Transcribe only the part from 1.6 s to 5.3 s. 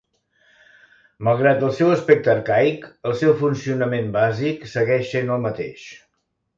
el seu aspecte arcaic, el seu funcionament bàsic segueix